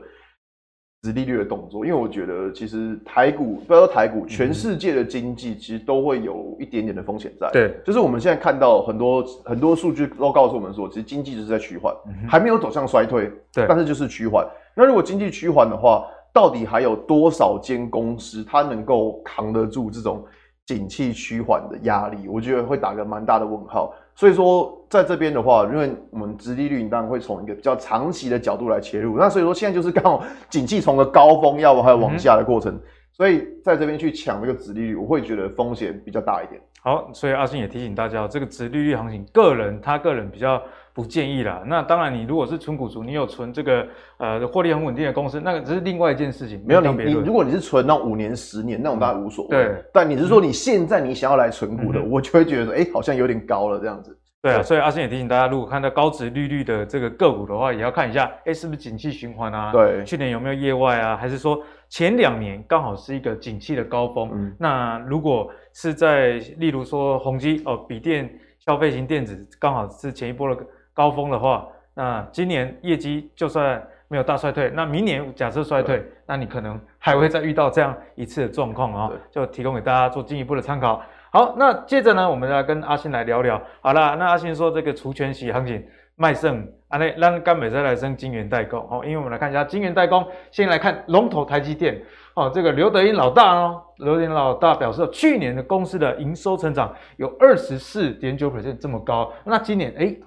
[1.01, 7.49] 殖利率的动作，因为我觉得其实台股，不要说台股，全世界的经济其实都会有一点点的风险在。
[7.51, 11.91] 对，就是我们现在看到很多很多数据都告诉我们说，其实经济就是在趋缓，
[12.29, 13.31] 还没有走向衰退。
[13.51, 14.47] 对，但是就是趋缓。
[14.75, 20.23] 那如果经济趋缓的话，到底还有多少间公司它能够扛得住这种
[20.67, 22.27] 景气趋缓的压力？
[22.27, 23.91] 我觉得会打个蛮大的问号。
[24.15, 29.17] 所以说，在这边的话，因为我们殖利率，你当然会从一个比较长期的角度来切入。
[29.17, 36.62] 那所以说，现在就是刚好景气从个高峰要还有往下的过程，嗯、所以在这边去抢这个殖利率，我会觉得风险比较大一点。
[36.84, 40.62] 好，所以阿信也提醒大家，这个殖利率行情，个人他个人比较
[40.93, 41.63] 不建议啦。
[41.65, 46.63] 那当然，你如果是存股族，你有存这个呃获利很稳定的公司，那个只是另外一件事情。
[46.65, 49.49] 没有你你，如果你是存那五年、十年那种，当然无所谓。
[49.51, 54.17] 对，但你是说你现在你想要来存股的，嗯、我就会觉得说，哎、欸，好像有点高了这样子。
[54.43, 59.71] 对啊，所以阿信也提醒大家，如果看到高值利率的这个个股的话，也要看一下，哎，是不是景气循环啊？
[59.71, 61.15] 对，去年有没有业外啊？
[61.15, 64.32] 还是说前两年刚好是一个景气的高峰？
[64.34, 68.27] 嗯，那如果是在例如说宏基哦，笔电、
[68.65, 70.65] 消费型电子刚好是前一波的
[71.01, 81.01] 高峰的话，那今年业绩就算没有大衰退，那明年假设衰退，那你可能还会再遇到这样一次的状况啊，就提供给大家做进一步的参考。
[81.31, 83.59] 好，那接着呢，我们来跟阿信来聊聊。
[83.81, 85.83] 好啦，那阿信说这个除权息行情
[86.15, 88.79] 卖剩，啊，那让甘美再来升晶圆代工。
[88.91, 91.99] 哦，因为我们来看一下晶圆代工，先来看龙头台积电。
[92.35, 100.17] 哦，这个刘德英老大哦，刘德英老大表示，去年的公司的营收成长有二十四点九 percent 这么高，那今年诶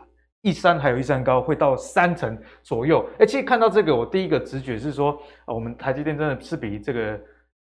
[0.45, 3.05] 一山还有一山高，会到三成左右。
[3.19, 7.19] 诶，其实看到这个，我第一个直觉是说，啊，我们台积电真的是比这个。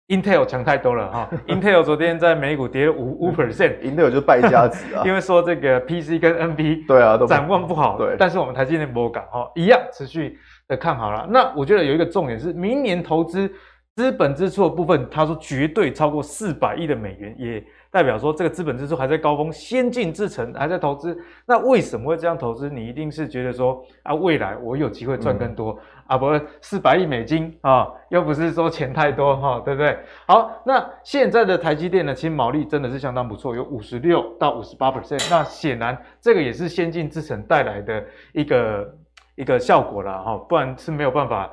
[0.08, 10.36] Intel 强太多了哈， Intel 昨天在美股跌了五五 percent，Intel 就败家子啊， 因为说这个 PC 跟 NB 对啊都展望不好，对，但是我们台积电不敢哈，一样持续
[10.68, 11.26] 的看好了。
[11.30, 13.50] 那我觉得有一个重点是，明年投资
[13.94, 21.16] 资本支出的部分，他说绝对超过四百亿的美元，也代表说这个资本支出还在高峰，先进制程还在投资。
[21.46, 22.70] 那为什么会这样投资？
[22.70, 25.72] 你一定是觉得说啊，未来我有机会赚更多。
[25.72, 25.78] 嗯
[26.08, 26.26] 啊，不，
[26.60, 29.96] 四百亿美金啊，又不是说钱太多哈，对不对？
[30.26, 35.30] 好，那现在的台积电呢，其实毛利真的是相当不错，有五十六到五十八 percent。
[35.30, 38.94] 那显然这个也是先进制程带来的一个
[39.36, 41.50] 一个效果了哈，不然是没有办法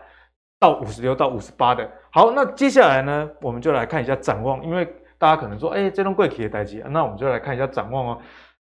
[0.59, 1.89] 到五十六到五十八的。
[2.11, 4.85] 好，那接下来呢，我们就来看一下展望，因为
[5.19, 8.21] 大家可能说，哎，这种贵企的台积，那我们就来看一下展望哦。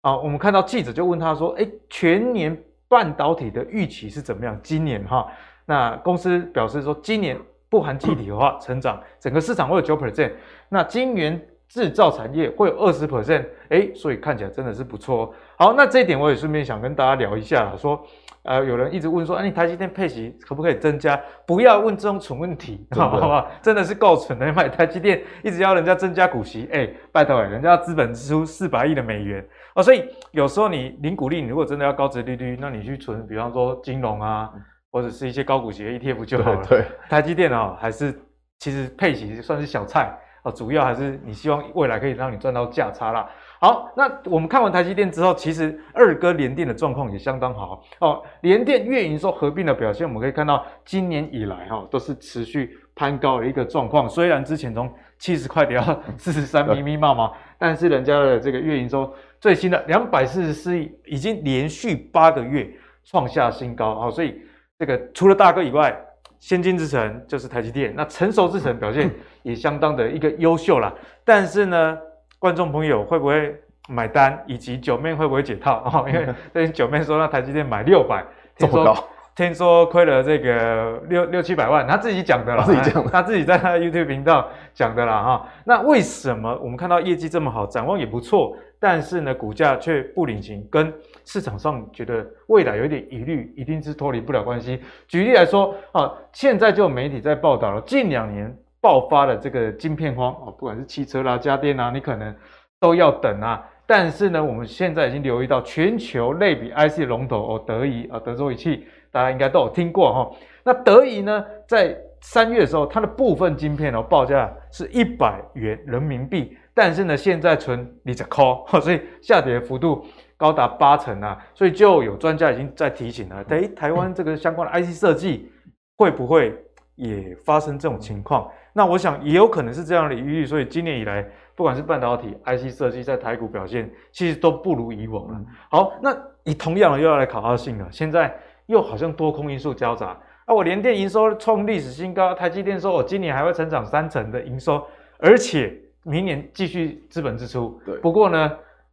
[0.03, 2.55] 啊，我们看到记者就问他说，哎，全年
[2.89, 4.59] 半导体的预期是怎么样？
[4.63, 5.27] 今年哈？
[5.65, 7.39] 那公司表示说，今年
[7.71, 10.33] 不含气体的话，成长整个市场会有九 percent，
[10.69, 11.41] 那晶圆
[11.73, 15.35] 制造产业会有二十 percent，哎，所以看起来真的是不错。
[15.57, 17.99] 好，那这一点我也顺便想跟大家聊一下，说，
[18.43, 21.19] 呃，有人一直问说，哎，你台积电配息可不可以增加？
[21.47, 23.51] 不要问这种蠢问题，好不好？
[23.63, 29.43] 真的是够蠢的，买台积电一直要人家增加股息，哎，拜托哎，人家资本支出四百亿的美元
[29.75, 34.51] 哦，所以有时候你零股利，你如果真的要高值利率，那你去存，比方说金融啊。
[34.95, 36.63] 或者是一些高股息的 ETF 就好了。
[36.69, 38.15] 对，对台积电哦，还是
[38.59, 43.29] 其实配息算是小菜哦，主要还是你希望未来可以让你赚到价差啦。
[43.61, 48.23] 好，那我们看完台积电之后，其实二哥联电的状况也相当好哦。
[48.41, 54.09] 联电月营收合并的表现，我们可以看到今年以来哈都是持续攀高的一个状况。
[54.09, 62.69] 虽然之前从七十块跌到四十三，密密麻麻，但是人家的这个月营收最新的两百四十四亿，已经连续八个月
[63.05, 64.41] 创下新高啊，所以。
[64.79, 65.97] 这个除了大哥以外，
[66.43, 69.09] 先进制程就是台积电，那成熟制程 表现
[69.45, 70.93] 也相当的一个优秀啦。
[71.25, 71.97] 但是呢，
[72.41, 73.55] 观众朋友会不会
[73.89, 76.05] 买单，以及九妹会不会解套啊？
[76.09, 78.25] 因为 最近九妹说让台积电买六百，
[78.59, 78.85] 听说
[79.35, 85.49] 听说亏了这个六六七百万，他自己讲的啦，自己讲的，他自己在他的 YouTube 频道讲的啦哈。
[85.65, 90.93] 那为什么我们看到业绩这么好，展望也不错，但是呢，股价却不领情，跟
[91.25, 94.81] 市场上觉得未来有一点疑虑，一定是脱离不了关系。
[95.09, 102.35] 举例来说啊，现在就有媒体在报道了，近两年爆发了这个晶片荒啊，不管是汽车啦、家电啊，你可能
[102.79, 103.67] 都要等啊。
[103.87, 110.31] 但是呢，我们现在已经留意到全球类比 IC 龙头哦，德仪啊，德州仪器，大家应该都有听过哈。
[110.65, 118.45] 那德仪呢，在三月的时候，它的部分晶片哦，报价是一百元人民币，但是呢，现在存二十块，
[118.81, 120.05] 所以下跌幅度
[120.37, 121.39] 高达八成啊。
[121.55, 125.53] 所以就有专家已经在提醒了，哎，台湾这个相关的 IC 设计
[125.97, 126.57] 会不会
[126.95, 128.51] 也发生这种情况？
[128.73, 131.25] 那我想也有可能是这样的疑虑，所以今年以来。
[131.55, 135.39] 不管是半导体、IC 设计，在台股表现其实都不如以往了。
[135.71, 137.87] 好，那你同样的又要来考二信了。
[137.91, 138.35] 现在
[138.67, 140.55] 又好像多空因素交杂啊！
[140.55, 144.83] 我联电营收创历史新高，台积电说我今年还会成长三成的营收，
[145.19, 147.81] 而且明年继续资本支出。
[147.85, 147.97] 对。
[147.99, 148.53] 不过呢，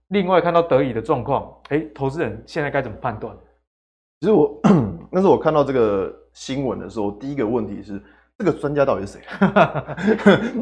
[0.10, 3.36] 另外看到德仪的状况，哎，投资人现在该怎么判断？
[4.22, 4.60] 其实我
[5.12, 8.02] 那时候我看到这个新闻的时候，第一个问题是。
[8.42, 9.22] 这个专家到底是谁？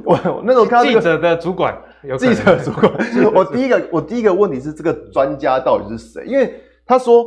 [0.03, 1.79] 我我那时候看到、这个、记者的主管，
[2.17, 2.91] 记者的主管。
[3.35, 6.25] 我第一个我第一个问题是这个专家到底是谁？
[6.25, 7.23] 因为他说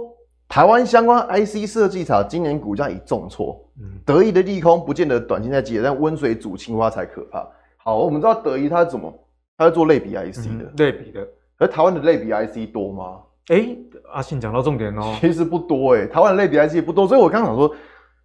[0.51, 3.57] 台湾相关 IC 设计厂今年股价已重挫，
[4.05, 7.47] 德仪的利空不见得短期在解，但温水煮青蛙才可怕。
[7.77, 9.11] 好，我们知道德仪它是怎么，
[9.57, 11.25] 它是做类比 IC 的，嗯、类比的。
[11.57, 13.21] 而台湾的类比 IC 多吗？
[13.47, 13.65] 哎，
[14.13, 17.73] 阿信讲到重点哦， 其实不多哎，台湾的类比 IC 不多，所以我刚想说。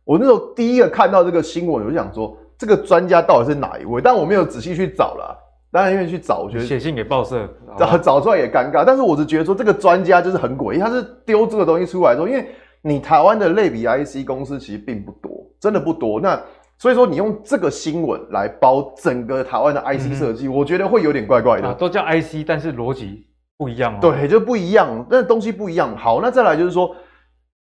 [0.04, 4.00] 我那时候第一个看到这个新闻，我就想说，这个专家到底是哪一位？
[4.00, 5.36] 但我没有仔细去找啦。
[5.76, 7.46] 当然，愿意去找，我觉得写信给报社
[7.78, 8.86] 找找出来也尴尬。
[8.86, 12.48] 但是我是觉得说，这个专家就是很诡异，他是丢这个东西出来说，因为
[12.82, 16.22] 你台湾的类比 IC 公司其实并不多，真的不多。
[16.22, 16.42] 那
[16.78, 21.74] 所以说，你用这个新闻来包整个台湾的 IC 设计，嗯，我觉得会有点怪怪的。
[21.74, 23.98] 都叫 IC，但是逻辑不一样哦。
[24.00, 25.94] 对，就不一样，但是东西不一样。
[25.98, 26.96] 好，那再来就是说，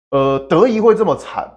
[0.09, 1.47] 呃，德仪会这么惨。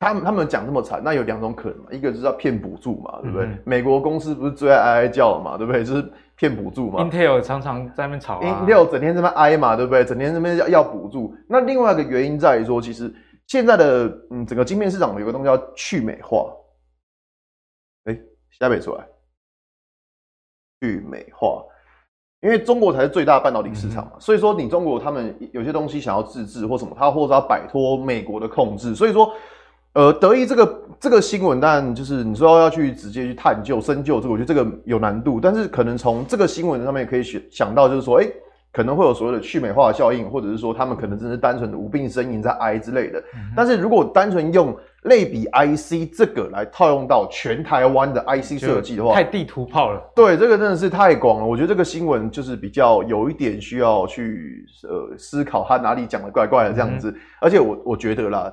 [0.00, 3.46] 他们他们讲这么惨，那有两种可能嘛，一个就是要骗补助嘛，对不对？
[3.46, 5.82] 嗯、美国公司不是最爱哀哀叫的嘛，对不对？
[5.84, 7.02] 就是骗补助嘛。
[7.02, 10.04] Intel 常常在那边吵啊，Intel 整天在那边哀嘛，对不对？
[10.04, 11.34] 整天在那边要要补助。
[11.48, 13.12] 那另外一个原因在于说，其实
[13.48, 16.48] 现在的嗯整个晶片市场有个东西叫去美化。
[18.04, 18.16] 哎，
[18.60, 19.04] 下面出来，
[20.80, 21.64] 去美化，
[22.40, 29.32] 因为中国才是最大的半导体市场嘛，嗯、所以说你中国他们有些东西想要自制或什么，他或者要摆脱美国的控制，所以说。
[29.98, 35.40] 呃，德意这个这个新闻，当然就是你说要去直接去探究、深究这个，我觉得这个有难度。
[35.40, 38.26] 但是可能从这个新闻上面可以想想到，就是说，哎，
[38.72, 43.18] 可能会有所谓的去美化的效应，或者是说他们可能真是单纯的无病呻吟在哀之类的。
[43.34, 50.00] 嗯、但是如果单纯用类比 IC 这个来套用到全台湾的 IC 设计的话，太地图炮了。
[50.14, 51.44] 对，这个真的是太广了。
[51.44, 57.10] 我觉得这个新闻就是比较有一点需要去呃思考，他哪里讲的怪怪的这样子。
[57.10, 58.52] 嗯、而且我我觉得啦，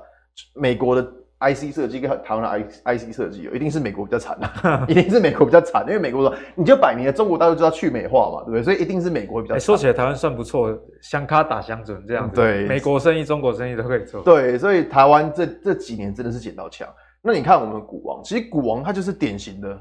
[0.55, 1.07] 美国的。
[1.39, 2.47] IC 设计跟台湾的
[2.83, 8.63] I IC 设计，一定是美国比较惨啊， 一定是美国比较惨，因为美国说你就摆明了中国大陆就要去美化嘛，对不对？
[8.63, 9.59] 所以一定是美国比较惨。
[9.59, 14.21] 说起来台湾算不错，相卡打相准这样子，对，美国生意、中国生意都可以做。
[14.23, 16.87] 对，所以台湾这这几年真的是捡到枪。
[17.21, 19.77] 那你看我们股王，其实股王他就是典型的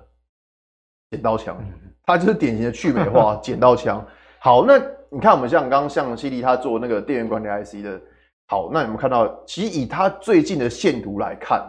[1.12, 1.56] 剪刀枪，
[2.04, 4.04] 他就是典型的去美化 剪刀枪。
[4.40, 4.76] 好，那
[5.08, 8.00] 你看我们像刚刚像犀利他做那个电源管理 IC 的。
[8.46, 11.64] 好，那你们看到，其实以它最近的线图来看，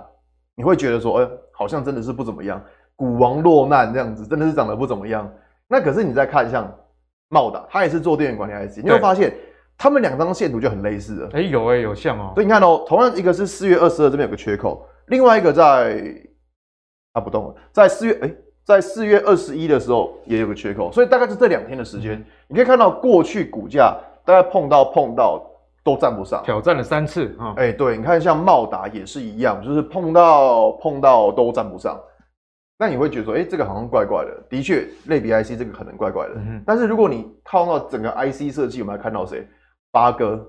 [0.55, 2.61] 你会觉得说，哎、欸，好像真的是不怎么样，
[2.97, 5.31] 股王落难这样子，真的是长得不怎么样。
[5.69, 6.69] 那可是你再看像
[7.29, 9.33] 茂达，它也是做电源管理 IC，你会发现
[9.77, 11.29] 他们两张线图就很类似了。
[11.31, 12.33] 哎、欸，有哎、欸，有像哦。
[12.35, 16.03] 所以你看哦，同样一个是四月二十二这边有个缺口，另外一个在
[17.13, 25.41] 它不动了，在四月哎、欸，在四月二十一的时候也有个缺口，所以大概是这两天的时间，你可以看到过去股价大概碰到碰到。
[25.85, 27.53] 都站不上，挑战了三次啊！
[27.57, 31.95] 哎、欸，对，你看像茂达也是一样，就是碰到碰到都站不上。
[32.79, 34.31] 那你会觉得说，哎、欸，这个好像怪怪的。
[34.49, 36.33] 的确，类比 IC 这个可能怪怪的。
[36.37, 39.47] 嗯、但是如果你套到整个 IC 设计，有没有看到谁？
[39.91, 40.43] 八哥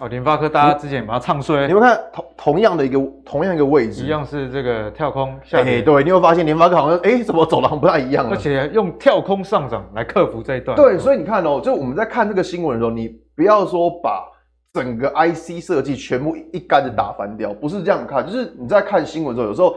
[0.00, 1.68] 哦，联发科，大家之前把它唱衰。
[1.68, 5.80] 你会看同同样的一个同样一个位置，一样是这个跳空下跌。
[5.80, 8.32] 对，你会发现联发科好像哎、欸，怎么走廊不太一样了？
[8.32, 10.76] 而且用跳空上涨来克服这一段。
[10.76, 14.28] 对，所以你看哦，就我们在看这个新闻的时候，你不要说把。
[14.72, 19.76] 整个 IC 设计全部一竿子打翻掉，不是这样看，就是你在看新闻的时候，有时候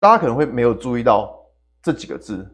[0.00, 1.34] 大家可能会没有注意到
[1.82, 2.48] 这几个字，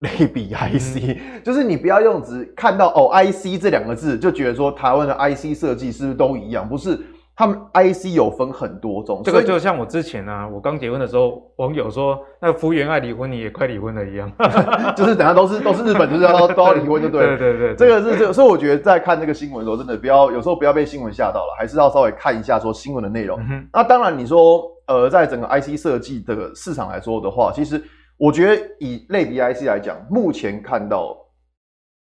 [0.00, 6.68] 类比 IC，、嗯、就是你不要用只看到哦 IC 这两个字就觉得说台湾的 IC 设计是不是都一样？
[6.68, 7.00] 不是，
[7.36, 14.32] 他们 IC 有分很多种，这个就像我之前呢、啊，我刚结婚的时候，网友说那个福原爱离婚，你也快离婚了一样，
[14.96, 17.36] 就是等下都是都是日本，就是要都要离婚就对了。
[17.38, 23.38] 对对对，对，这个是这个，所以我觉得在看这个新闻的时候，真的不要有时候不要被新闻吓到了，还是要稍微看一下说新闻的内容。
[23.50, 27.82] 嗯、那当然你说呃，在整个 IC 设计的市场来说的话，其实
[28.16, 31.14] 我觉得以类比 IC 来讲，目前看到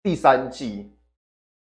[0.03, 0.91] 第三季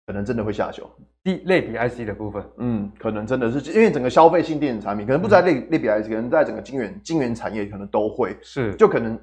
[0.07, 0.89] 可能真的会下修。
[1.23, 9.19] 第类比 IC 的部分，嗯，可能真的是因为整个消费性电子产品，可能不在类类比 IC，可能在整个晶圆晶圆产业可能都会是，就可能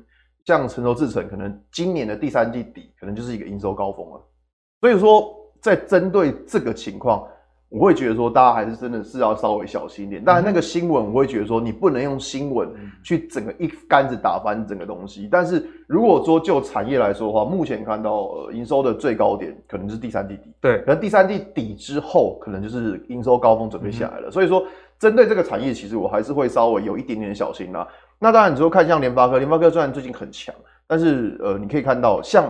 [0.45, 4.21] 像成熟制程，可能今年的第三季底，可能就是一个营收高峰了。
[4.81, 7.27] 所以说，在针对这个情况。
[7.69, 10.23] 我会觉得说，大家还是真的是要稍微小心一点。
[10.23, 12.69] 当然，那个新闻我会觉得说，你不能用新闻
[13.03, 15.27] 去整个一竿子打翻整个东西。
[15.29, 24.31] 但是如果说就产业来说的话，目前看到呃营收的最高点可能是第三季底，对，可能第三季底之后，可能就是营收高峰准备下来了。
[24.31, 24.63] 所以说，
[24.97, 27.85] 针对这个产业，其实我还是会稍微有一点点小心啦。
[28.17, 30.55] 那当然，你说看像联发科，联发科虽然最近很强，
[30.87, 32.49] 但是呃，你可以看到像。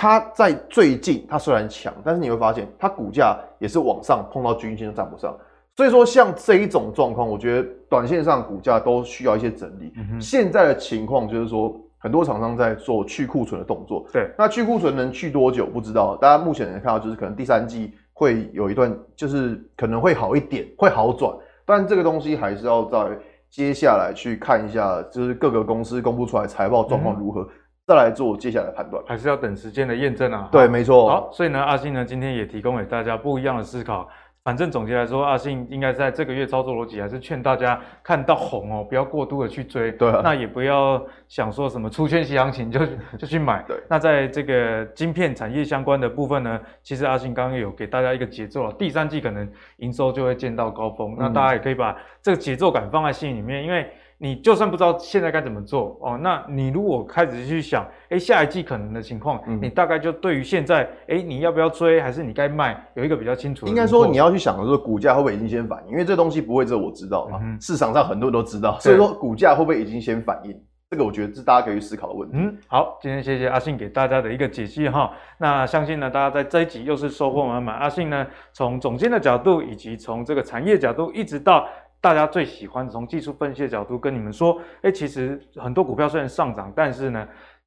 [0.00, 5.36] 它在最近，它虽然强，但是你会发现它股价也是往上碰到均线都站不上。
[5.76, 9.92] 所以说，像这一种状况，我觉得短线上股价都需要一些整理。
[9.96, 14.06] 嗯、现在的情况就是说，很多厂商在做去库存的动作。
[14.12, 16.14] 对，那去库存能去多久不知道。
[16.14, 21.34] 大家目前能看到就是可能第三季会有一段，就是可能会好一点，会好转。
[21.66, 23.18] 但这个东西还是要在
[23.50, 27.42] 接下来去看一下，就是各个公司公布出来财报状况如何。
[27.42, 27.48] 嗯
[27.88, 30.46] 再来做接下来的判断，还是要等时间的验证啊。
[30.52, 31.08] 对，没错。
[31.08, 34.06] 好，所以呢，阿信呢今天也提供给大家不一样的思考。
[34.44, 39.90] 反正总结来说，阿信应该在这个月操作逻辑还是劝大家看到红哦，不要过度的去追。
[39.92, 42.78] 对、啊，那也不要想说什么出圈息行情就
[43.18, 43.64] 就去买。
[43.66, 51.12] 对，那在这个晶片产业相关的部分呢，其实阿信刚刚有给大家一个节奏了，第三季可能营收就会见到高峰。
[51.12, 53.90] 嗯、那大家也可以把这个节奏感放在心里面，因为。
[54.20, 63.70] 你就算不知道现在该怎么做哦，那你如果开始去想，哎，下一季可能的情况，嗯、你大概就对于现在，哎，你要不要追，还是你该卖，有一个比较清楚的。
[63.70, 70.52] 应该说你要去想的是股价会不会已经先反应，因为这东西不会只有我知道嘛、嗯，市场上很多人都知道，所以说股价会不会已经先反应，
[70.90, 72.36] 这个我觉得是大家可以去思考的问题。
[72.38, 77.76] 嗯，好，今天谢谢阿信给大家的一个解析哈，那相信呢，大家在这一集又是收获满满。
[77.76, 81.64] 阿信呢，从总监的角度，以及从这个产业角度，一直到。
[82.00, 87.26] 大家最喜欢从技术分析的角度跟你们说，哎，其实很多股票虽然上涨，但是呢，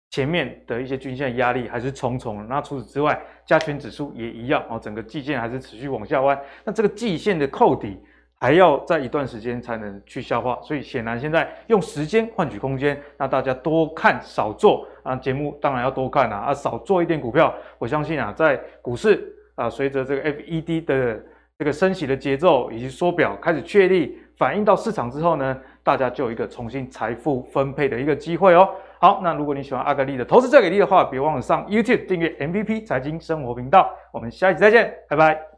[0.10, 2.48] 前面的一些均线压力还是重重。
[2.48, 6.40] 那除此之外，加权指数也一样哦，整个季线还是持续往下弯。
[6.64, 8.00] 那这个季线的扣底
[8.40, 12.98] 还要在一段时间才能去消化，所以显然现在用时间换取空间。
[13.18, 17.54] 那大家多看少做啊，节目当然要多看啊，啊，少做一点股票。
[17.78, 21.22] 我相信啊，在股市啊，随着这个 FED 的。
[21.62, 28.68] 这个升息的节奏以及缩表开始确立，反映到市场之后呢，大家就有一个重新财富分配的一个机会哦。
[29.00, 33.92] 好，那如果你喜欢阿格力的投资最给力的话，别忘了上 YouTube 订阅 MVP 财经生活频道。
[34.12, 35.51] 我们下一集再见，拜拜。